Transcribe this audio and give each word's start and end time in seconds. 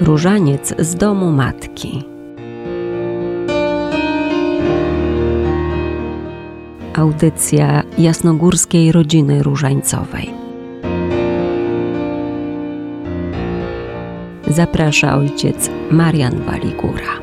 Różaniec 0.00 0.74
z 0.78 0.94
domu 0.94 1.32
matki. 1.32 2.04
Audycja 6.94 7.82
jasnogórskiej 7.98 8.92
rodziny 8.92 9.42
różańcowej. 9.42 10.30
Zaprasza 14.46 15.16
ojciec 15.16 15.70
Marian 15.90 16.42
Waligura. 16.42 17.20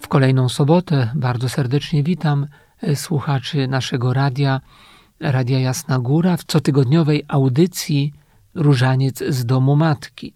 W 0.00 0.08
kolejną 0.08 0.48
sobotę 0.48 1.10
bardzo 1.14 1.48
serdecznie 1.48 2.02
witam 2.02 2.46
słuchaczy 2.94 3.68
naszego 3.68 4.12
radia 4.12 4.60
Radia 5.24 5.58
Jasna 5.58 5.98
Góra 5.98 6.36
w 6.36 6.44
cotygodniowej 6.44 7.24
audycji 7.28 8.12
Różaniec 8.54 9.22
z 9.28 9.46
domu 9.46 9.76
matki. 9.76 10.34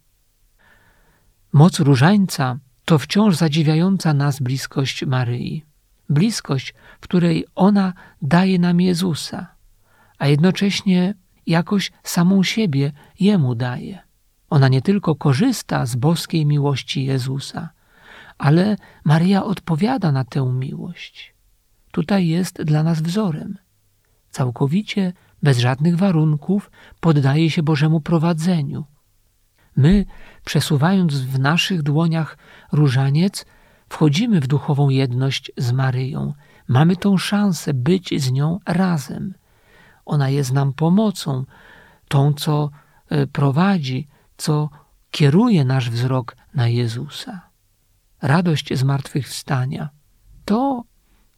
Moc 1.52 1.80
różańca 1.80 2.59
to 2.84 2.98
wciąż 2.98 3.37
zadziwiająca 3.37 4.15
nas 4.15 4.41
bliskość 4.41 5.06
Maryi. 5.06 5.65
Bliskość, 6.09 6.74
w 7.01 7.01
której 7.01 7.45
ona 7.55 7.93
daje 8.23 8.59
nam 8.59 8.80
Jezusa, 8.80 9.46
a 10.19 10.27
jednocześnie 10.27 11.15
jakoś 11.46 11.93
samą 12.02 12.43
siebie 12.43 12.93
Jemu 13.20 13.55
daje. 13.55 13.98
Ona 14.51 14.68
nie 14.68 14.82
tylko 14.82 15.15
korzysta 15.15 15.87
z 15.87 15.96
boskiej 15.96 16.46
miłości 16.46 17.05
Jezusa, 17.05 17.68
ale 18.38 18.77
Maria 19.05 19.45
odpowiada 19.45 20.12
na 20.12 20.24
tę 20.24 20.52
miłość. 20.52 21.34
Tutaj 21.91 22.27
jest 22.27 22.62
dla 22.62 22.82
nas 22.82 23.02
wzorem 23.02 23.59
całkowicie, 24.30 25.12
bez 25.42 25.59
żadnych 25.59 25.96
warunków, 25.96 26.71
poddaje 27.01 27.51
się 27.51 27.62
Bożemu 27.62 28.01
prowadzeniu. 28.01 28.84
My, 29.76 30.07
przesuwając 30.45 31.15
w 31.15 31.38
naszych 31.38 31.82
dłoniach 31.82 32.38
różaniec, 32.73 33.46
wchodzimy 33.88 34.40
w 34.40 34.46
duchową 34.46 34.88
jedność 34.88 35.52
z 35.56 35.73
Maryją. 35.73 36.34
Mamy 36.68 36.96
tą 36.96 37.16
szansę 37.16 37.74
być 37.74 38.23
z 38.23 38.30
nią 38.30 38.59
razem. 38.66 39.34
Ona 40.04 40.29
jest 40.29 40.52
nam 40.52 40.73
pomocą, 40.73 41.45
tą, 42.09 42.32
co 42.32 42.71
e, 43.09 43.26
prowadzi, 43.26 44.09
co 44.37 44.71
kieruje 45.10 45.65
nasz 45.65 45.90
wzrok 45.90 46.37
na 46.54 46.68
Jezusa. 46.68 47.40
Radość 48.23 48.74
zmartwychwstania 48.74 49.88
to 50.45 50.84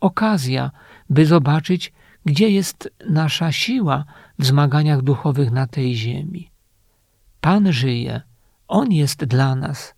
okazja, 0.00 0.70
by 1.11 1.27
zobaczyć, 1.27 1.92
gdzie 2.24 2.50
jest 2.50 2.90
nasza 3.10 3.52
siła 3.52 4.04
w 4.38 4.46
zmaganiach 4.46 5.02
duchowych 5.02 5.50
na 5.50 5.66
tej 5.66 5.96
ziemi? 5.96 6.50
Pan 7.40 7.72
żyje, 7.72 8.20
On 8.68 8.92
jest 8.92 9.24
dla 9.24 9.54
nas, 9.54 9.94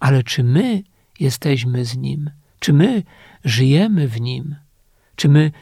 ale 0.00 0.22
czy 0.22 0.44
my 0.44 0.82
jesteśmy 1.20 1.84
z 1.84 1.96
Nim? 1.96 2.30
Czy 2.58 2.72
my 2.72 3.02
żyjemy 3.44 4.08
w 4.08 4.20
Nim? 4.20 4.56
Czy 5.16 5.28
my, 5.28 5.52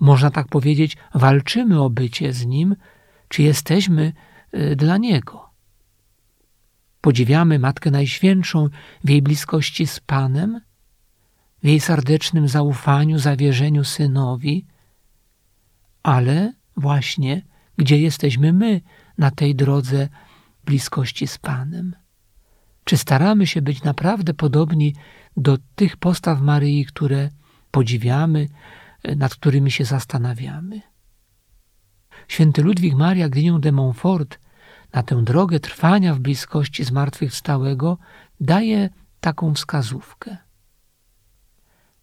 można 0.00 0.30
tak 0.30 0.48
powiedzieć, 0.48 0.96
walczymy 1.14 1.82
o 1.82 1.90
bycie 1.90 2.32
z 2.32 2.46
Nim? 2.46 2.76
Czy 3.28 3.42
jesteśmy 3.42 4.12
y, 4.54 4.76
dla 4.76 4.96
Niego? 4.96 5.50
Podziwiamy 7.00 7.58
Matkę 7.58 7.90
Najświętszą 7.90 8.68
w 9.04 9.08
jej 9.10 9.22
bliskości 9.22 9.86
z 9.86 10.00
Panem, 10.00 10.60
w 11.62 11.66
jej 11.66 11.80
serdecznym 11.80 12.48
zaufaniu, 12.48 13.18
zawierzeniu 13.18 13.84
Synowi, 13.84 14.66
ale 16.02 16.52
właśnie 16.76 17.42
gdzie 17.80 18.00
jesteśmy 18.00 18.52
my 18.52 18.80
na 19.18 19.30
tej 19.30 19.54
drodze 19.54 20.08
bliskości 20.64 21.26
z 21.26 21.38
Panem. 21.38 21.96
Czy 22.84 22.96
staramy 22.96 23.46
się 23.46 23.62
być 23.62 23.82
naprawdę 23.82 24.34
podobni 24.34 24.94
do 25.36 25.58
tych 25.74 25.96
postaw 25.96 26.40
Maryi, 26.40 26.84
które 26.84 27.28
podziwiamy, 27.70 28.48
nad 29.16 29.34
którymi 29.34 29.70
się 29.70 29.84
zastanawiamy? 29.84 30.80
Święty 32.28 32.62
Ludwik 32.62 32.94
Maria 32.94 33.28
Grignon 33.28 33.60
de 33.60 33.72
Montfort 33.72 34.38
na 34.92 35.02
tę 35.02 35.24
drogę 35.24 35.60
trwania 35.60 36.14
w 36.14 36.20
bliskości 36.20 36.84
zmartwychwstałego 36.84 37.98
daje 38.40 38.90
taką 39.20 39.54
wskazówkę. 39.54 40.36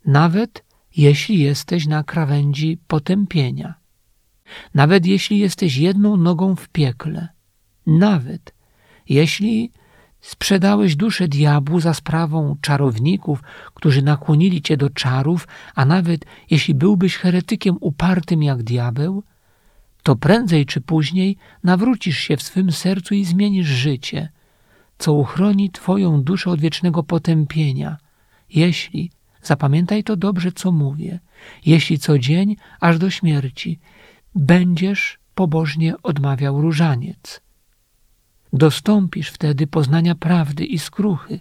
Nawet 0.05 0.63
jeśli 0.95 1.39
jesteś 1.39 1.87
na 1.87 2.03
krawędzi 2.03 2.79
potępienia– 2.87 3.73
nawet 4.73 5.05
jeśli 5.05 5.39
jesteś 5.39 5.77
jedną 5.77 6.17
nogą 6.17 6.55
w 6.55 6.69
piekle, 6.69 7.27
nawet 7.85 8.53
jeśli 9.09 9.71
sprzedałeś 10.21 10.95
duszę 10.95 11.27
diabłu 11.27 11.79
za 11.79 11.93
sprawą 11.93 12.55
czarowników, 12.61 13.43
którzy 13.73 14.01
nakłonili 14.01 14.61
cię 14.61 14.77
do 14.77 14.89
czarów, 14.89 15.47
a 15.75 15.85
nawet 15.85 16.25
jeśli 16.49 16.73
byłbyś 16.73 17.15
heretykiem 17.15 17.77
upartym 17.79 18.43
jak 18.43 18.63
diabeł, 18.63 19.23
to 20.03 20.15
prędzej 20.15 20.65
czy 20.65 20.81
później 20.81 21.37
nawrócisz 21.63 22.17
się 22.17 22.37
w 22.37 22.43
swym 22.43 22.71
sercu 22.71 23.15
i 23.15 23.25
zmienisz 23.25 23.67
życie, 23.67 24.29
co 24.97 25.13
uchroni 25.13 25.69
Twoją 25.71 26.23
duszę 26.23 26.51
od 26.51 26.61
wiecznego 26.61 27.03
potępienia, 27.03 27.97
jeśli, 28.49 29.11
zapamiętaj 29.41 30.03
to 30.03 30.15
dobrze, 30.15 30.51
co 30.51 30.71
mówię, 30.71 31.19
jeśli 31.65 31.99
co 31.99 32.19
dzień, 32.19 32.55
aż 32.79 32.97
do 32.97 33.09
śmierci, 33.09 33.79
będziesz 34.37 35.19
pobożnie 35.35 36.01
odmawiał 36.03 36.61
różaniec. 36.61 37.41
Dostąpisz 38.53 39.29
wtedy 39.29 39.67
poznania 39.67 40.15
prawdy 40.15 40.65
i 40.65 40.79
skruchy 40.79 41.39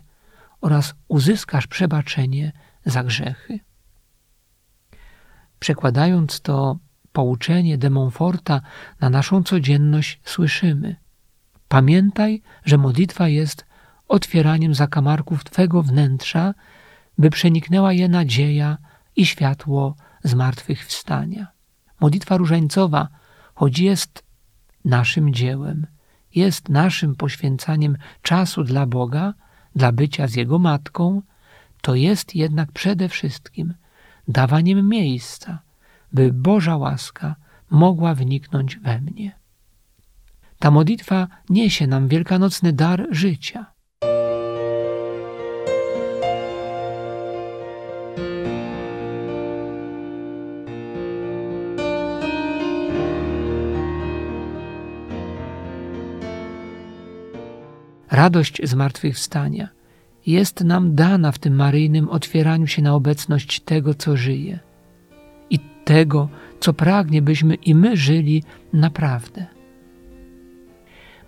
oraz 0.61 0.95
uzyskasz 1.09 1.67
przebaczenie 1.67 2.53
za 2.85 3.05
grzechy. 3.05 3.61
Przekładając 5.59 6.41
to 6.41 6.79
pouczenie 7.13 7.79
de 7.79 7.91
Montforta 7.91 8.61
na 9.01 9.11
naszą 9.11 9.43
codzienność, 9.43 10.21
słyszymy: 10.25 10.97
Pamiętaj, 11.69 12.43
że 12.65 12.79
modlitwa 12.79 13.29
jest 13.29 13.67
otwieraniem 14.09 14.75
zakamarków 14.75 15.45
Twego 15.45 15.83
wnętrza, 15.83 16.55
by 17.19 17.31
przeniknęła 17.31 17.93
je 17.93 18.09
nadzieja 18.09 18.79
i 19.17 19.27
światło 19.27 19.97
zmartwychwstania. 20.25 21.56
Modlitwa 22.01 22.37
różańcowa, 22.37 23.09
choć 23.55 23.79
jest 23.79 24.25
naszym 24.85 25.35
dziełem, 25.35 25.87
jest 26.35 26.69
naszym 26.69 27.15
poświęcaniem 27.15 27.97
czasu 28.23 28.65
dla 28.65 28.87
Boga, 28.87 29.35
dla 29.77 29.93
bycia 29.93 30.27
z 30.27 30.35
Jego 30.35 30.59
matką, 30.59 31.23
to 31.81 31.95
jest 31.95 32.35
jednak 32.35 32.73
przede 32.73 33.09
wszystkim 33.09 33.75
dawaniem 34.29 34.89
miejsca, 34.89 35.59
by 36.13 36.33
Boża 36.33 36.77
łaska 36.77 37.37
mogła 37.71 38.15
wniknąć 38.15 38.77
we 38.77 39.01
mnie. 39.01 39.39
Ta 40.59 40.71
modlitwa 40.71 41.29
niesie 41.51 41.87
nam 41.87 42.09
wielkanocny 42.09 42.73
dar 42.73 43.07
życia. 43.11 43.76
Radość 58.27 58.61
zmartwychwstania 58.65 59.69
jest 60.27 60.65
nam 60.65 60.95
dana 60.95 61.33
w 61.33 61.39
tym 61.39 61.55
maryjnym 61.55 62.09
otwieraniu 62.09 62.67
się 62.67 62.83
na 62.83 62.95
obecność 62.95 63.61
tego, 63.61 63.95
co 63.95 64.17
żyje 64.17 64.59
i 65.51 65.59
tego, 65.85 66.29
co 66.61 66.73
pragnie, 66.73 67.23
byśmy 67.23 67.55
i 67.55 67.75
my 67.75 67.97
żyli 67.97 68.43
naprawdę. 68.73 69.47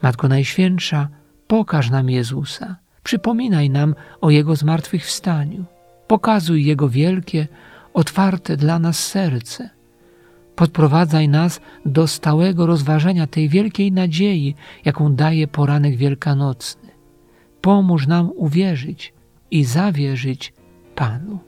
Matko 0.03 0.29
Najświętsza, 0.29 1.09
pokaż 1.47 1.91
nam 1.91 2.11
Jezusa, 2.11 2.77
przypominaj 3.03 3.71
nam 3.71 3.95
o 4.21 4.31
Jego 4.31 4.57
zmartwychwstaniu, 4.57 5.65
pokazuj 6.07 6.65
Jego 6.65 6.89
wielkie, 6.89 7.49
otwarte 7.95 8.57
dla 8.57 8.79
nas 8.79 8.99
serce– 8.99 9.71
Podprowadzaj 10.59 11.29
nas 11.29 11.61
do 11.87 12.07
stałego 12.07 12.67
rozważania 12.67 13.27
tej 13.27 13.49
wielkiej 13.49 13.93
nadziei, 13.93 14.55
jaką 14.85 15.15
daje 15.15 15.49
poranek 15.49 15.97
wielkanocny. 15.97 16.78
Pomóż 17.69 18.07
nam 18.07 18.31
uwierzyć 18.37 19.13
i 19.51 19.65
zawierzyć 19.65 20.53
Panu. 20.95 21.39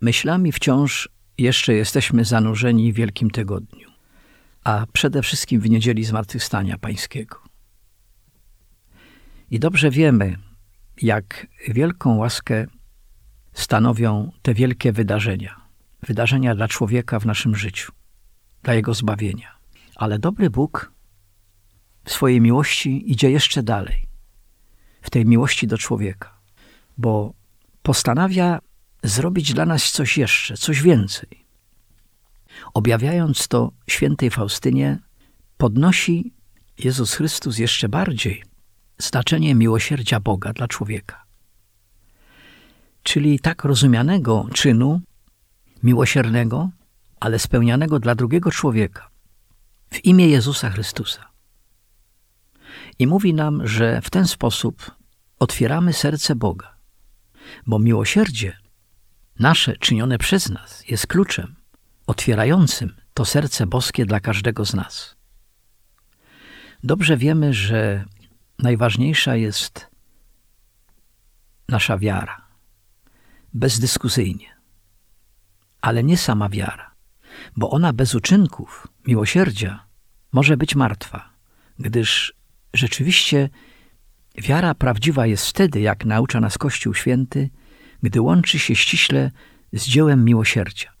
Myślami 0.00 0.52
wciąż 0.52 1.08
jeszcze 1.38 1.74
jesteśmy 1.74 2.24
zanurzeni 2.24 2.92
w 2.92 2.96
Wielkim 2.96 3.30
Tygodniu 3.30 3.90
a 4.64 4.86
przede 4.92 5.22
wszystkim 5.22 5.60
w 5.60 5.70
niedzieli 5.70 6.04
Zmartwychwstania 6.04 6.78
Pańskiego. 6.78 7.42
I 9.50 9.58
dobrze 9.58 9.90
wiemy, 9.90 10.36
jak 11.02 11.46
wielką 11.68 12.16
łaskę 12.16 12.66
stanowią 13.52 14.32
te 14.42 14.54
wielkie 14.54 14.92
wydarzenia. 14.92 15.60
Wydarzenia 16.02 16.54
dla 16.54 16.68
człowieka 16.68 17.20
w 17.20 17.26
naszym 17.26 17.56
życiu, 17.56 17.92
dla 18.62 18.74
jego 18.74 18.94
zbawienia. 18.94 19.58
Ale 19.96 20.18
dobry 20.18 20.50
Bóg 20.50 20.92
w 22.04 22.12
swojej 22.12 22.40
miłości 22.40 23.12
idzie 23.12 23.30
jeszcze 23.30 23.62
dalej, 23.62 24.06
w 25.02 25.10
tej 25.10 25.26
miłości 25.26 25.66
do 25.66 25.78
człowieka, 25.78 26.38
bo 26.98 27.34
postanawia 27.82 28.58
zrobić 29.02 29.54
dla 29.54 29.66
nas 29.66 29.90
coś 29.90 30.18
jeszcze, 30.18 30.56
coś 30.56 30.82
więcej. 30.82 31.46
Objawiając 32.74 33.48
to 33.48 33.72
świętej 33.86 34.30
Faustynie, 34.30 34.98
podnosi 35.56 36.32
Jezus 36.78 37.14
Chrystus 37.14 37.58
jeszcze 37.58 37.88
bardziej 37.88 38.44
znaczenie 38.98 39.54
miłosierdzia 39.54 40.20
Boga 40.20 40.52
dla 40.52 40.68
człowieka. 40.68 41.21
Czyli 43.02 43.40
tak 43.40 43.64
rozumianego 43.64 44.46
czynu 44.54 45.00
miłosiernego, 45.82 46.70
ale 47.20 47.38
spełnianego 47.38 47.98
dla 47.98 48.14
drugiego 48.14 48.50
człowieka 48.50 49.10
w 49.90 50.04
imię 50.04 50.28
Jezusa 50.28 50.70
Chrystusa. 50.70 51.28
I 52.98 53.06
mówi 53.06 53.34
nam, 53.34 53.66
że 53.66 54.00
w 54.00 54.10
ten 54.10 54.26
sposób 54.26 54.90
otwieramy 55.38 55.92
serce 55.92 56.34
Boga, 56.34 56.74
bo 57.66 57.78
miłosierdzie 57.78 58.58
nasze 59.38 59.76
czynione 59.76 60.18
przez 60.18 60.50
nas 60.50 60.88
jest 60.88 61.06
kluczem 61.06 61.54
otwierającym 62.06 62.96
to 63.14 63.24
serce 63.24 63.66
boskie 63.66 64.06
dla 64.06 64.20
każdego 64.20 64.64
z 64.64 64.74
nas. 64.74 65.16
Dobrze 66.84 67.16
wiemy, 67.16 67.54
że 67.54 68.04
najważniejsza 68.58 69.36
jest 69.36 69.90
nasza 71.68 71.98
wiara. 71.98 72.41
Bezdyskusyjnie. 73.54 74.56
Ale 75.80 76.04
nie 76.04 76.16
sama 76.16 76.48
wiara, 76.48 76.94
bo 77.56 77.70
ona 77.70 77.92
bez 77.92 78.14
uczynków, 78.14 78.88
miłosierdzia, 79.06 79.86
może 80.32 80.56
być 80.56 80.74
martwa, 80.74 81.30
gdyż 81.78 82.34
rzeczywiście 82.74 83.48
wiara 84.38 84.74
prawdziwa 84.74 85.26
jest 85.26 85.46
wtedy, 85.46 85.80
jak 85.80 86.04
naucza 86.04 86.40
nas 86.40 86.58
Kościół 86.58 86.94
Święty, 86.94 87.50
gdy 88.02 88.20
łączy 88.20 88.58
się 88.58 88.76
ściśle 88.76 89.30
z 89.72 89.86
dziełem 89.86 90.24
miłosierdzia. 90.24 90.92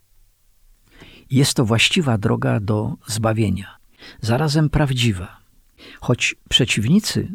Jest 1.30 1.54
to 1.54 1.64
właściwa 1.64 2.18
droga 2.18 2.60
do 2.60 2.94
zbawienia, 3.06 3.76
zarazem 4.20 4.70
prawdziwa, 4.70 5.40
choć 6.00 6.34
przeciwnicy 6.48 7.32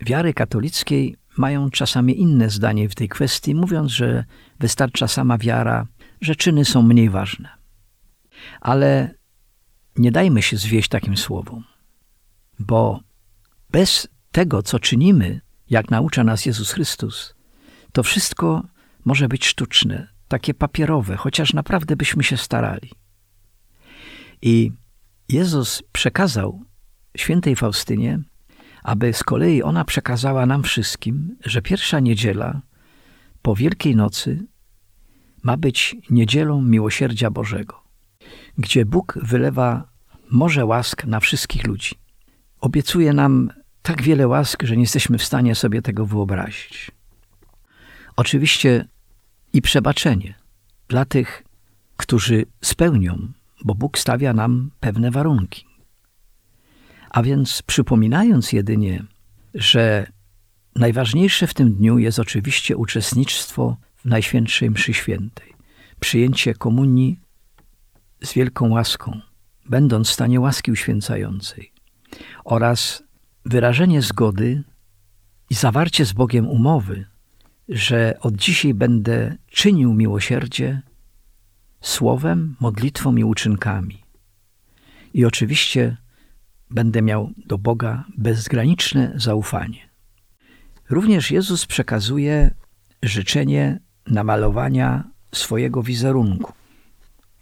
wiary 0.00 0.34
katolickiej 0.34 1.16
mają 1.38 1.70
czasami 1.70 2.20
inne 2.20 2.50
zdanie 2.50 2.88
w 2.88 2.94
tej 2.94 3.08
kwestii, 3.08 3.54
mówiąc, 3.54 3.92
że 3.92 4.24
wystarcza 4.60 5.08
sama 5.08 5.38
wiara, 5.38 5.86
że 6.20 6.36
czyny 6.36 6.64
są 6.64 6.82
mniej 6.82 7.10
ważne. 7.10 7.48
Ale 8.60 9.14
nie 9.96 10.12
dajmy 10.12 10.42
się 10.42 10.56
zwieść 10.56 10.88
takim 10.88 11.16
słowom, 11.16 11.64
bo 12.58 13.00
bez 13.70 14.08
tego, 14.32 14.62
co 14.62 14.78
czynimy, 14.78 15.40
jak 15.70 15.90
naucza 15.90 16.24
nas 16.24 16.46
Jezus 16.46 16.72
Chrystus, 16.72 17.34
to 17.92 18.02
wszystko 18.02 18.62
może 19.04 19.28
być 19.28 19.46
sztuczne, 19.46 20.08
takie 20.28 20.54
papierowe, 20.54 21.16
chociaż 21.16 21.52
naprawdę 21.52 21.96
byśmy 21.96 22.24
się 22.24 22.36
starali. 22.36 22.90
I 24.42 24.72
Jezus 25.28 25.82
przekazał 25.92 26.62
świętej 27.16 27.56
Faustynie, 27.56 28.20
aby 28.86 29.12
z 29.12 29.24
kolei 29.24 29.62
ona 29.62 29.84
przekazała 29.84 30.46
nam 30.46 30.62
wszystkim, 30.62 31.36
że 31.44 31.62
pierwsza 31.62 32.00
niedziela 32.00 32.60
po 33.42 33.54
Wielkiej 33.54 33.96
Nocy 33.96 34.46
ma 35.42 35.56
być 35.56 35.96
niedzielą 36.10 36.62
miłosierdzia 36.62 37.30
Bożego, 37.30 37.82
gdzie 38.58 38.84
Bóg 38.84 39.18
wylewa 39.22 39.88
morze 40.30 40.66
łask 40.66 41.04
na 41.04 41.20
wszystkich 41.20 41.66
ludzi. 41.66 41.94
Obiecuje 42.60 43.12
nam 43.12 43.50
tak 43.82 44.02
wiele 44.02 44.28
łask, 44.28 44.62
że 44.62 44.76
nie 44.76 44.82
jesteśmy 44.82 45.18
w 45.18 45.24
stanie 45.24 45.54
sobie 45.54 45.82
tego 45.82 46.06
wyobrazić. 46.06 46.90
Oczywiście 48.16 48.88
i 49.52 49.62
przebaczenie 49.62 50.34
dla 50.88 51.04
tych, 51.04 51.44
którzy 51.96 52.46
spełnią, 52.64 53.32
bo 53.64 53.74
Bóg 53.74 53.98
stawia 53.98 54.32
nam 54.32 54.70
pewne 54.80 55.10
warunki. 55.10 55.75
A 57.16 57.22
więc 57.22 57.62
przypominając 57.62 58.52
jedynie, 58.52 59.04
że 59.54 60.06
najważniejsze 60.74 61.46
w 61.46 61.54
tym 61.54 61.74
dniu 61.74 61.98
jest 61.98 62.18
oczywiście 62.18 62.76
uczestnictwo 62.76 63.76
w 63.96 64.04
Najświętszej 64.04 64.70
Mszy 64.70 64.94
Świętej, 64.94 65.54
przyjęcie 66.00 66.54
komunii 66.54 67.20
z 68.22 68.32
wielką 68.32 68.70
łaską, 68.70 69.20
będąc 69.68 70.08
w 70.08 70.12
stanie 70.12 70.40
łaski 70.40 70.72
uświęcającej 70.72 71.72
oraz 72.44 73.02
wyrażenie 73.44 74.02
zgody 74.02 74.64
i 75.50 75.54
zawarcie 75.54 76.04
z 76.04 76.12
Bogiem 76.12 76.48
umowy, 76.48 77.06
że 77.68 78.18
od 78.20 78.36
dzisiaj 78.36 78.74
będę 78.74 79.36
czynił 79.50 79.94
miłosierdzie 79.94 80.82
słowem, 81.80 82.56
modlitwą 82.60 83.16
i 83.16 83.24
uczynkami. 83.24 84.02
I 85.14 85.24
oczywiście 85.24 85.96
będę 86.70 87.02
miał 87.02 87.30
do 87.46 87.58
Boga 87.58 88.04
bezgraniczne 88.18 89.12
zaufanie. 89.16 89.88
Również 90.90 91.30
Jezus 91.30 91.66
przekazuje 91.66 92.54
życzenie 93.02 93.80
namalowania 94.06 95.10
swojego 95.32 95.82
wizerunku. 95.82 96.52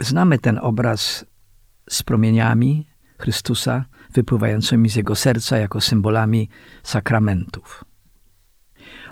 Znamy 0.00 0.38
ten 0.38 0.58
obraz 0.58 1.26
z 1.90 2.02
promieniami 2.02 2.86
Chrystusa 3.18 3.84
wypływającymi 4.12 4.88
z 4.88 4.96
jego 4.96 5.14
serca 5.14 5.58
jako 5.58 5.80
symbolami 5.80 6.48
sakramentów. 6.82 7.84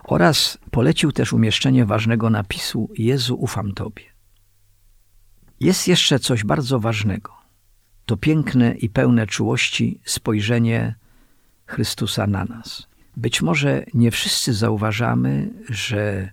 Oraz 0.05 0.59
polecił 0.71 1.13
też 1.13 1.33
umieszczenie 1.33 1.87
ważnego 1.87 2.31
napisu 2.31 2.91
Jezu 2.99 3.37
ufam 3.41 3.73
Tobie. 3.73 4.05
Jest 5.61 5.89
jeszcze 5.89 6.19
coś 6.19 6.45
bardzo 6.45 6.81
ważnego. 6.81 7.42
To 8.07 8.17
piękne 8.17 8.75
i 8.75 8.89
pełne 8.89 9.27
czułości 9.27 10.01
spojrzenie 10.05 10.95
Chrystusa 11.67 12.27
na 12.27 12.45
nas. 12.45 12.87
Być 13.17 13.43
może 13.43 13.85
nie 13.95 14.11
wszyscy 14.11 14.55
zauważamy, 14.55 15.51
że 15.69 16.31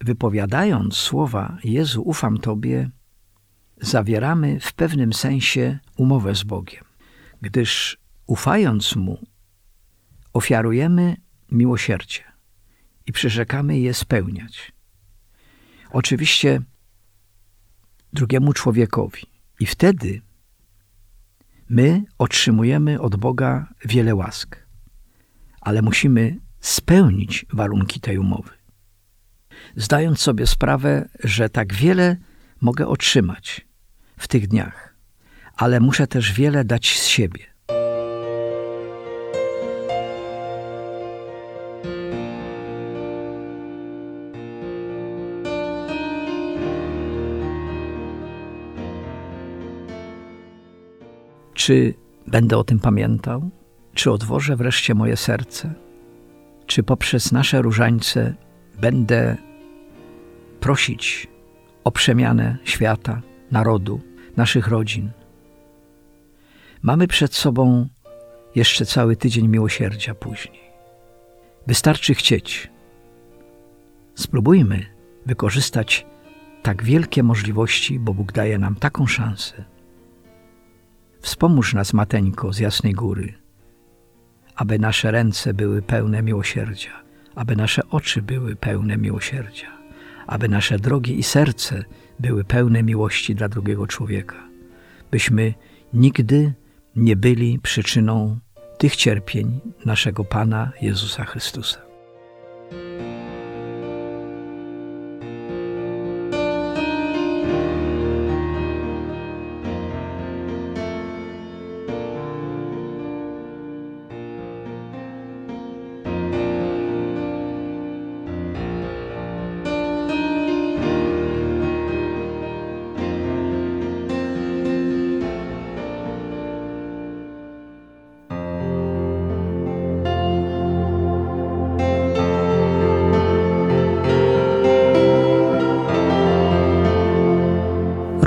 wypowiadając 0.00 0.96
słowa 0.96 1.58
Jezu 1.64 2.02
ufam 2.02 2.38
Tobie, 2.38 2.90
zawieramy 3.80 4.60
w 4.60 4.72
pewnym 4.72 5.12
sensie 5.12 5.78
umowę 5.96 6.34
z 6.34 6.42
Bogiem, 6.42 6.84
gdyż 7.42 7.98
ufając 8.26 8.96
Mu, 8.96 9.18
ofiarujemy 10.32 11.16
miłosierdzie 11.50 12.24
i 13.06 13.12
przyrzekamy 13.12 13.78
je 13.78 13.94
spełniać. 13.94 14.72
Oczywiście 15.90 16.60
drugiemu 18.12 18.52
człowiekowi. 18.52 19.22
I 19.60 19.66
wtedy 19.66 20.20
my 21.68 22.04
otrzymujemy 22.18 23.00
od 23.00 23.16
Boga 23.16 23.68
wiele 23.84 24.14
łask, 24.14 24.66
ale 25.60 25.82
musimy 25.82 26.36
spełnić 26.60 27.46
warunki 27.52 28.00
tej 28.00 28.18
umowy. 28.18 28.50
Zdając 29.76 30.20
sobie 30.20 30.46
sprawę, 30.46 31.08
że 31.24 31.48
tak 31.48 31.74
wiele 31.74 32.16
mogę 32.60 32.86
otrzymać 32.86 33.66
w 34.18 34.28
tych 34.28 34.48
dniach, 34.48 34.94
ale 35.56 35.80
muszę 35.80 36.06
też 36.06 36.32
wiele 36.32 36.64
dać 36.64 36.98
z 36.98 37.06
siebie. 37.06 37.51
Czy 51.62 51.94
będę 52.26 52.58
o 52.58 52.64
tym 52.64 52.78
pamiętał? 52.78 53.50
Czy 53.94 54.10
odwożę 54.10 54.56
wreszcie 54.56 54.94
moje 54.94 55.16
serce? 55.16 55.74
Czy 56.66 56.82
poprzez 56.82 57.32
nasze 57.32 57.62
różańce 57.62 58.34
będę 58.80 59.36
prosić 60.60 61.28
o 61.84 61.90
przemianę 61.90 62.56
świata, 62.64 63.22
narodu, 63.50 64.00
naszych 64.36 64.68
rodzin? 64.68 65.10
Mamy 66.82 67.06
przed 67.06 67.34
sobą 67.34 67.88
jeszcze 68.54 68.86
cały 68.86 69.16
tydzień 69.16 69.48
miłosierdzia 69.48 70.14
później. 70.14 70.62
Wystarczy 71.66 72.14
chcieć. 72.14 72.70
Spróbujmy 74.14 74.86
wykorzystać 75.26 76.06
tak 76.62 76.82
wielkie 76.82 77.22
możliwości, 77.22 77.98
bo 77.98 78.14
Bóg 78.14 78.32
daje 78.32 78.58
nam 78.58 78.74
taką 78.74 79.06
szansę. 79.06 79.64
Wspomóż 81.22 81.74
nas, 81.74 81.92
Mateńko, 81.92 82.52
z 82.52 82.58
Jasnej 82.58 82.92
Góry, 82.92 83.34
aby 84.56 84.78
nasze 84.78 85.10
ręce 85.10 85.54
były 85.54 85.82
pełne 85.82 86.22
miłosierdzia, 86.22 87.02
aby 87.34 87.56
nasze 87.56 87.82
oczy 87.90 88.22
były 88.22 88.56
pełne 88.56 88.96
miłosierdzia, 88.96 89.68
aby 90.26 90.48
nasze 90.48 90.78
drogi 90.78 91.18
i 91.18 91.22
serce 91.22 91.84
były 92.20 92.44
pełne 92.44 92.82
miłości 92.82 93.34
dla 93.34 93.48
drugiego 93.48 93.86
człowieka, 93.86 94.48
byśmy 95.10 95.54
nigdy 95.94 96.52
nie 96.96 97.16
byli 97.16 97.58
przyczyną 97.58 98.38
tych 98.78 98.96
cierpień 98.96 99.60
naszego 99.84 100.24
Pana 100.24 100.72
Jezusa 100.80 101.24
Chrystusa. 101.24 101.91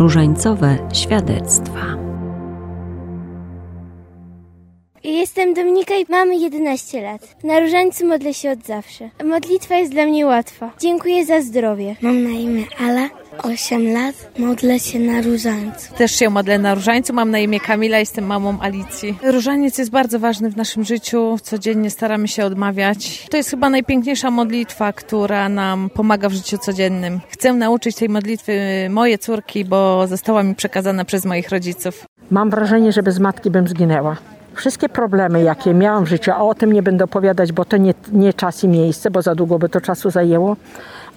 Różańcowe 0.05 0.77
świadectwa. 0.93 1.81
Jestem 5.03 5.53
Dominika 5.53 5.95
i 5.95 6.05
mamy 6.09 6.35
11 6.37 7.01
lat. 7.01 7.43
Na 7.43 7.59
różańcu 7.59 8.07
modlę 8.07 8.33
się 8.33 8.51
od 8.51 8.65
zawsze. 8.65 9.09
Modlitwa 9.23 9.75
jest 9.75 9.91
dla 9.91 10.05
mnie 10.05 10.25
łatwa. 10.25 10.71
Dziękuję 10.79 11.25
za 11.25 11.41
zdrowie. 11.41 11.95
Mam 12.01 12.23
na 12.23 12.29
imię 12.29 12.63
Ala, 12.79 13.09
8 13.43 13.93
lat, 13.93 14.15
modlę 14.39 14.79
się 14.79 14.99
na 14.99 15.21
różańcu. 15.21 15.93
Też 15.93 16.11
się 16.11 16.29
modlę 16.29 16.57
na 16.57 16.75
różańcu, 16.75 17.13
mam 17.13 17.31
na 17.31 17.39
imię 17.39 17.59
Kamila, 17.59 17.99
jestem 17.99 18.25
mamą 18.25 18.57
Alicji. 18.61 19.17
Różaniec 19.23 19.77
jest 19.77 19.91
bardzo 19.91 20.19
ważny 20.19 20.49
w 20.49 20.57
naszym 20.57 20.83
życiu, 20.83 21.37
codziennie 21.43 21.89
staramy 21.89 22.27
się 22.27 22.45
odmawiać. 22.45 23.27
To 23.29 23.37
jest 23.37 23.49
chyba 23.49 23.69
najpiękniejsza 23.69 24.31
modlitwa, 24.31 24.93
która 24.93 25.49
nam 25.49 25.89
pomaga 25.89 26.29
w 26.29 26.33
życiu 26.33 26.57
codziennym. 26.57 27.19
Chcę 27.29 27.53
nauczyć 27.53 27.95
tej 27.95 28.09
modlitwy 28.09 28.53
moje 28.89 29.17
córki, 29.17 29.65
bo 29.65 30.07
została 30.07 30.43
mi 30.43 30.55
przekazana 30.55 31.05
przez 31.05 31.25
moich 31.25 31.49
rodziców. 31.49 32.05
Mam 32.31 32.49
wrażenie, 32.49 32.91
że 32.91 33.03
bez 33.03 33.19
matki 33.19 33.51
bym 33.51 33.67
zginęła. 33.67 34.17
Wszystkie 34.55 34.89
problemy, 34.89 35.43
jakie 35.43 35.73
miałam 35.73 36.05
w 36.05 36.07
życiu, 36.07 36.31
a 36.31 36.37
o 36.37 36.55
tym 36.55 36.73
nie 36.73 36.83
będę 36.83 37.03
opowiadać, 37.03 37.51
bo 37.51 37.65
to 37.65 37.77
nie, 37.77 37.93
nie 38.11 38.33
czas 38.33 38.63
i 38.63 38.67
miejsce, 38.67 39.11
bo 39.11 39.21
za 39.21 39.35
długo 39.35 39.59
by 39.59 39.69
to 39.69 39.81
czasu 39.81 40.09
zajęło, 40.09 40.55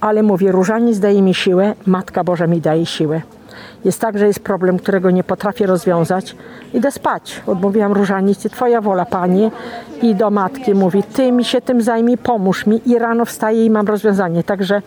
ale 0.01 0.23
mówię, 0.23 0.53
różaniec 0.53 0.99
daje 0.99 1.23
mi 1.23 1.35
siłę, 1.35 1.75
Matka 1.87 2.25
Boża 2.25 2.47
mi 2.47 2.61
daje 2.61 2.87
siłę. 2.87 3.21
Jest 3.85 4.01
tak, 4.01 4.19
że 4.19 4.27
jest 4.27 4.41
problem, 4.41 4.79
którego 4.79 5.11
nie 5.11 5.25
potrafię 5.25 5.67
rozwiązać. 5.67 6.37
Idę 6.75 6.91
spać. 6.91 7.43
Odmówiłam 7.47 7.93
różaniec 7.93 8.45
i 8.45 8.51
Twoja 8.51 8.81
wola, 8.81 9.05
Panie. 9.05 9.51
I 10.03 10.15
do 10.15 10.31
matki 10.31 10.75
mówi, 10.75 11.03
Ty 11.03 11.33
mi 11.33 11.45
się 11.45 11.61
tym 11.61 11.83
zajmij, 11.83 12.19
pomóż 12.19 12.67
mi. 12.67 12.81
I 12.87 12.99
rano 12.99 13.25
wstaję 13.25 13.65
i 13.65 13.71
mam 13.71 13.87
rozwiązanie. 13.87 14.45
Także 14.45 14.83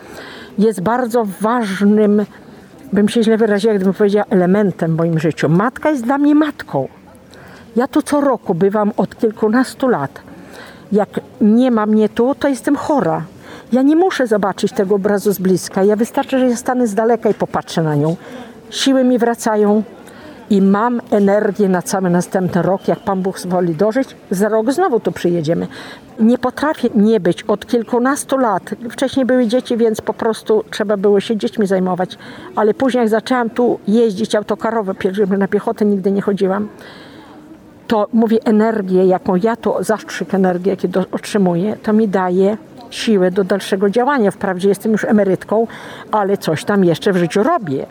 jest 0.58 0.82
bardzo 0.82 1.25
ważnym, 1.41 2.25
bym 2.94 3.10
się 3.10 3.24
źle 3.24 3.38
wyraziła, 3.38 3.74
gdybym 3.74 3.94
powiedziała, 3.94 4.25
elementem 4.30 4.94
w 4.94 4.98
moim 4.98 5.20
życiu. 5.20 5.50
Matka 5.50 5.89
jest 5.89 6.03
dla 6.03 6.18
mnie 6.18 6.36
matką. 6.36 6.88
Ja 7.75 7.88
tu 7.88 8.01
co 8.01 8.22
roku 8.22 8.56
bywam 8.56 8.91
od 8.98 9.18
kilkunastu 9.18 9.88
lat. 9.88 10.22
Jak 10.91 11.10
nie 11.41 11.72
ma 11.72 11.86
mnie 11.86 12.10
tu, 12.10 12.36
to 12.36 12.48
jestem 12.48 12.75
chora. 12.75 13.22
Ja 13.71 13.81
nie 13.81 13.95
muszę 13.95 14.27
zobaczyć 14.27 14.71
tego 14.71 14.95
obrazu 14.95 15.33
z 15.33 15.39
bliska. 15.39 15.83
Ja 15.83 15.95
wystarczy, 15.95 16.39
że 16.39 16.49
ja 16.49 16.55
stanę 16.55 16.87
z 16.87 16.95
daleka 16.95 17.29
i 17.29 17.33
popatrzę 17.33 17.83
na 17.83 17.95
nią. 17.95 18.15
Siły 18.69 19.03
mi 19.03 19.17
wracają 19.17 19.83
i 20.49 20.61
mam 20.61 21.01
energię 21.11 21.69
na 21.69 21.81
cały 21.81 22.09
następny 22.09 22.61
rok. 22.61 22.87
Jak 22.87 22.99
Pan 22.99 23.21
Bóg 23.21 23.39
zwoli 23.39 23.75
dożyć, 23.75 24.15
za 24.31 24.49
rok 24.49 24.71
znowu 24.71 24.99
tu 24.99 25.11
przyjedziemy. 25.11 25.67
Nie 26.19 26.37
potrafię 26.37 26.89
nie 26.95 27.19
być 27.19 27.43
od 27.43 27.65
kilkunastu 27.65 28.37
lat. 28.37 28.75
Wcześniej 28.89 29.25
były 29.25 29.47
dzieci, 29.47 29.77
więc 29.77 30.01
po 30.01 30.13
prostu 30.13 30.63
trzeba 30.71 30.97
było 30.97 31.19
się 31.19 31.37
dziećmi 31.37 31.67
zajmować. 31.67 32.17
Ale 32.55 32.73
później 32.73 32.99
jak 32.99 33.09
zaczęłam 33.09 33.49
tu 33.49 33.79
jeździć 33.87 34.35
autokarowo, 34.35 34.93
na 35.37 35.47
piechotę 35.47 35.85
nigdy 35.85 36.11
nie 36.11 36.21
chodziłam, 36.21 36.67
to 37.87 38.07
mówię 38.13 38.37
energię, 38.45 39.05
jaką 39.05 39.35
ja 39.35 39.55
tu, 39.55 39.73
zastrzyk 39.79 40.33
energii, 40.33 40.69
jaki 40.69 40.87
otrzymuję, 41.11 41.77
to 41.83 41.93
mi 41.93 42.07
daje 42.07 42.57
siłę 42.91 43.31
do 43.31 43.43
dalszego 43.43 43.89
działania. 43.89 44.31
Wprawdzie 44.31 44.69
jestem 44.69 44.91
już 44.91 45.05
emerytką, 45.05 45.67
ale 46.12 46.38
coś 46.38 46.65
tam 46.65 46.83
jeszcze 46.83 47.13
w 47.13 47.17
życiu 47.17 47.43
robię. 47.43 47.86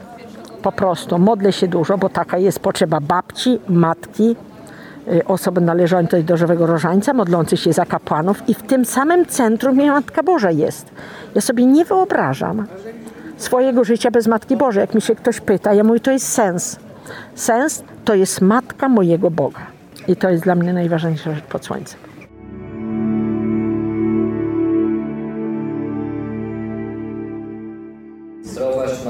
Po 0.62 0.73
prostu 0.73 1.19
modlę 1.19 1.52
się 1.52 1.69
dużo, 1.69 1.99
bo 1.99 2.09
taka 2.09 2.38
jest 2.38 2.61
potrzeba 2.61 3.00
babci, 3.00 3.59
matki, 3.69 4.37
y, 5.12 5.25
osoby 5.25 5.61
należącej 5.61 6.25
do 6.25 6.37
żywego 6.37 6.66
różańca, 6.66 7.12
modlących 7.12 7.61
się 7.61 7.73
za 7.73 7.87
kapłanów 7.87 8.49
i 8.49 8.54
w 8.54 8.62
tym 8.62 8.85
samym 8.85 9.26
centrum 9.26 9.76
Matka 9.76 10.23
Boża 10.23 10.50
jest. 10.50 10.90
Ja 11.35 11.40
sobie 11.40 11.66
nie 11.66 11.85
wyobrażam 11.85 12.66
swojego 13.37 13.85
życia 13.85 14.11
bez 14.11 14.26
Matki 14.26 14.57
Bożej. 14.57 14.80
Jak 14.80 14.95
mi 14.95 15.00
się 15.00 15.14
ktoś 15.14 15.40
pyta, 15.40 15.75
ja 15.75 15.85
mówię, 15.85 16.00
to 16.00 16.11
jest 16.11 16.28
sens. 16.28 16.78
Sens 17.35 17.83
to 18.04 18.14
jest 18.14 18.40
Matka 18.40 18.88
mojego 18.88 19.30
Boga. 19.30 19.61
I 20.09 20.16
to 20.16 20.30
jest 20.30 20.45
dla 20.45 20.54
mnie 20.54 20.73
najważniejsza 20.73 21.35
rzecz 21.35 21.45
pod 21.45 21.64
słońcem. 21.64 22.10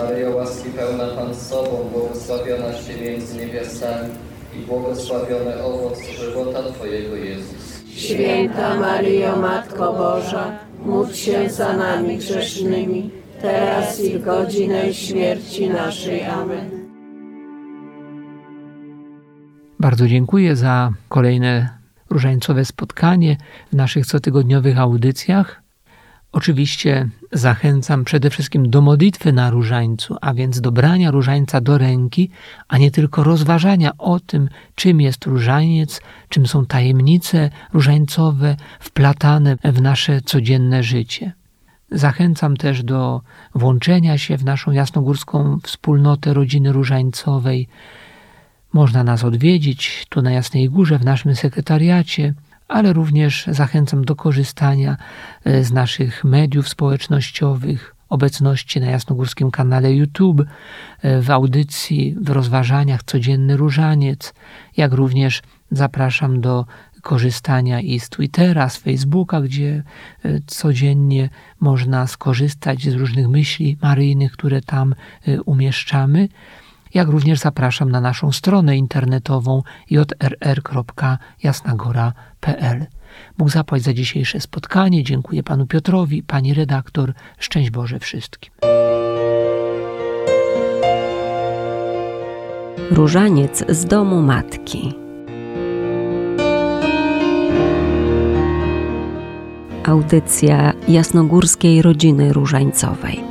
Maryjo, 0.04 0.36
łaski 0.36 0.68
pełna 0.70 1.06
Pan 1.06 1.34
z 1.34 1.48
Tobą, 1.48 1.88
błogosławionaś 1.92 2.84
Ty 2.84 3.00
między 3.00 3.36
niewiastami 3.36 4.08
i 4.56 4.66
błogosławiony 4.66 5.62
owoc 5.62 5.98
żywota 6.18 6.62
Twojego 6.62 7.16
Jezus. 7.16 7.82
Święta 7.94 8.76
Maryjo, 8.76 9.36
Matko 9.36 9.92
Boża, 9.92 10.58
módl 10.86 11.12
się 11.12 11.50
za 11.50 11.76
nami 11.76 12.18
grzesznymi, 12.18 13.10
teraz 13.42 14.00
i 14.00 14.18
w 14.18 14.24
godzinę 14.24 14.94
śmierci 14.94 15.70
naszej. 15.70 16.24
Amen. 16.24 16.70
Bardzo 19.80 20.08
dziękuję 20.08 20.56
za 20.56 20.92
kolejne 21.08 21.68
różańcowe 22.10 22.64
spotkanie 22.64 23.36
w 23.72 23.76
naszych 23.76 24.06
cotygodniowych 24.06 24.78
audycjach. 24.78 25.62
Oczywiście 26.32 27.08
zachęcam 27.32 28.04
przede 28.04 28.30
wszystkim 28.30 28.70
do 28.70 28.80
modlitwy 28.80 29.32
na 29.32 29.50
różańcu, 29.50 30.16
a 30.20 30.34
więc 30.34 30.60
do 30.60 30.72
brania 30.72 31.10
różańca 31.10 31.60
do 31.60 31.78
ręki, 31.78 32.30
a 32.68 32.78
nie 32.78 32.90
tylko 32.90 33.24
rozważania 33.24 33.90
o 33.98 34.20
tym, 34.20 34.48
czym 34.74 35.00
jest 35.00 35.26
różaniec, 35.26 36.00
czym 36.28 36.46
są 36.46 36.66
tajemnice 36.66 37.50
różańcowe 37.72 38.56
wplatane 38.80 39.56
w 39.64 39.82
nasze 39.82 40.20
codzienne 40.20 40.82
życie. 40.82 41.32
Zachęcam 41.90 42.56
też 42.56 42.82
do 42.82 43.20
włączenia 43.54 44.18
się 44.18 44.36
w 44.36 44.44
naszą 44.44 44.72
jasnogórską 44.72 45.58
wspólnotę 45.62 46.34
rodziny 46.34 46.72
różańcowej. 46.72 47.68
Można 48.72 49.04
nas 49.04 49.24
odwiedzić 49.24 50.06
tu 50.08 50.22
na 50.22 50.30
Jasnej 50.30 50.70
Górze 50.70 50.98
w 50.98 51.04
naszym 51.04 51.36
sekretariacie, 51.36 52.34
ale 52.70 52.92
również 52.92 53.46
zachęcam 53.46 54.04
do 54.04 54.16
korzystania 54.16 54.96
z 55.62 55.72
naszych 55.72 56.24
mediów 56.24 56.68
społecznościowych, 56.68 57.94
obecności 58.08 58.80
na 58.80 58.86
jasnogórskim 58.86 59.50
kanale 59.50 59.94
YouTube, 59.94 60.42
w 61.22 61.30
audycji, 61.30 62.16
w 62.20 62.30
rozważaniach 62.30 63.02
Codzienny 63.02 63.56
Różaniec, 63.56 64.34
jak 64.76 64.92
również 64.92 65.42
zapraszam 65.70 66.40
do 66.40 66.66
korzystania 67.02 67.80
i 67.80 68.00
z 68.00 68.08
Twittera, 68.08 68.68
z 68.68 68.76
Facebooka, 68.76 69.40
gdzie 69.40 69.82
codziennie 70.46 71.28
można 71.60 72.06
skorzystać 72.06 72.82
z 72.82 72.94
różnych 72.94 73.28
myśli 73.28 73.76
maryjnych, 73.82 74.32
które 74.32 74.60
tam 74.60 74.94
umieszczamy 75.44 76.28
jak 76.94 77.08
również 77.08 77.38
zapraszam 77.38 77.90
na 77.90 78.00
naszą 78.00 78.32
stronę 78.32 78.76
internetową 78.76 79.62
jrr.jasnagora.pl. 79.90 82.86
Bóg 83.38 83.50
zapłać 83.50 83.82
za 83.82 83.92
dzisiejsze 83.92 84.40
spotkanie. 84.40 85.04
Dziękuję 85.04 85.42
panu 85.42 85.66
Piotrowi, 85.66 86.22
pani 86.22 86.54
redaktor. 86.54 87.12
Szczęść 87.38 87.70
Boże 87.70 87.98
wszystkim. 87.98 88.52
Różaniec 92.90 93.64
z 93.68 93.84
domu 93.84 94.22
matki. 94.22 94.94
Audycja 99.84 100.72
jasnogórskiej 100.88 101.82
rodziny 101.82 102.32
różańcowej. 102.32 103.29